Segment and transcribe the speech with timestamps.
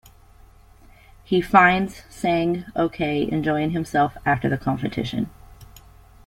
[1.23, 5.29] He finds Sang-ok enjoying himself after the competition.